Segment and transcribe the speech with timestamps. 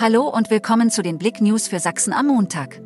[0.00, 2.80] Hallo und willkommen zu den Blick News für Sachsen am Montag.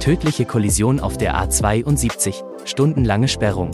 [0.00, 3.70] Tödliche Kollision auf der A72, stundenlange Sperrung.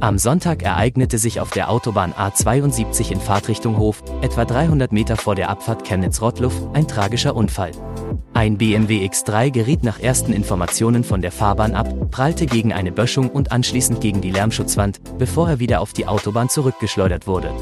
[0.00, 5.36] Am Sonntag ereignete sich auf der Autobahn A72 in Fahrtrichtung Hof, etwa 300 Meter vor
[5.36, 7.70] der Abfahrt Chemnitz-Rottluff, ein tragischer Unfall.
[8.34, 13.30] Ein BMW X3 geriet nach ersten Informationen von der Fahrbahn ab, prallte gegen eine Böschung
[13.30, 17.54] und anschließend gegen die Lärmschutzwand, bevor er wieder auf die Autobahn zurückgeschleudert wurde.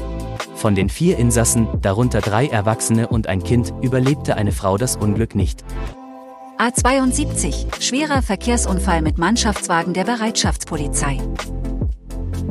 [0.61, 5.33] Von den vier Insassen, darunter drei Erwachsene und ein Kind, überlebte eine Frau das Unglück
[5.33, 5.65] nicht.
[6.59, 11.17] A72, schwerer Verkehrsunfall mit Mannschaftswagen der Bereitschaftspolizei.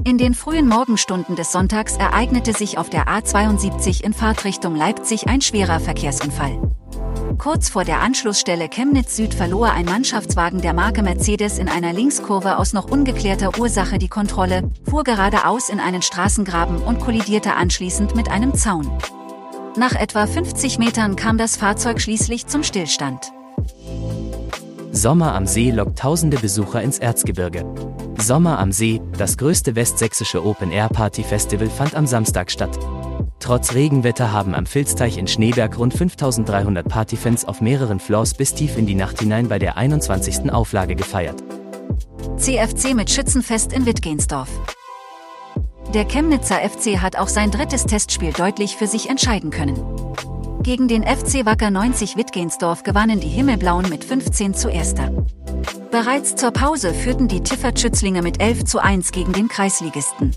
[0.02, 5.40] In den frühen Morgenstunden des Sonntags ereignete sich auf der A72 in Fahrtrichtung Leipzig ein
[5.40, 6.69] schwerer Verkehrsunfall.
[7.40, 12.58] Kurz vor der Anschlussstelle Chemnitz Süd verlor ein Mannschaftswagen der Marke Mercedes in einer Linkskurve
[12.58, 18.30] aus noch ungeklärter Ursache die Kontrolle, fuhr geradeaus in einen Straßengraben und kollidierte anschließend mit
[18.30, 18.90] einem Zaun.
[19.74, 23.32] Nach etwa 50 Metern kam das Fahrzeug schließlich zum Stillstand.
[24.92, 27.64] Sommer am See lockt tausende Besucher ins Erzgebirge.
[28.18, 32.78] Sommer am See, das größte westsächsische Open-Air-Party-Festival fand am Samstag statt.
[33.40, 38.76] Trotz Regenwetter haben am Filzteich in Schneeberg rund 5300 Partyfans auf mehreren Floors bis tief
[38.76, 40.52] in die Nacht hinein bei der 21.
[40.52, 41.42] Auflage gefeiert.
[42.36, 44.48] CFC mit Schützenfest in Wittgensdorf.
[45.94, 49.82] Der Chemnitzer FC hat auch sein drittes Testspiel deutlich für sich entscheiden können.
[50.62, 54.94] Gegen den FC Wacker 90 Wittgensdorf gewannen die Himmelblauen mit 15 zu 1.
[55.90, 60.36] Bereits zur Pause führten die Tiffert-Schützlinge mit 11 zu 1 gegen den Kreisligisten.